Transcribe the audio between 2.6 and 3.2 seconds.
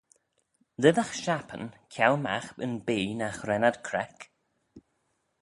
yn bee